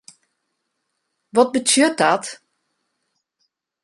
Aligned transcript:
Wat 1.33 1.51
betsjut 1.53 1.95
dat? 2.01 2.25